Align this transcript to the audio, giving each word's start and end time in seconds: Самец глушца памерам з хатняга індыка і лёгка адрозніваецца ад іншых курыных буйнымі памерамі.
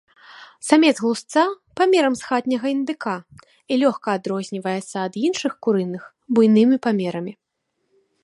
Самец 0.67 0.93
глушца 1.03 1.43
памерам 1.81 2.13
з 2.21 2.29
хатняга 2.29 2.67
індыка 2.75 3.13
і 3.75 3.77
лёгка 3.83 4.09
адрозніваецца 4.19 4.95
ад 5.09 5.13
іншых 5.27 5.53
курыных 5.67 6.03
буйнымі 6.39 6.77
памерамі. 6.87 7.33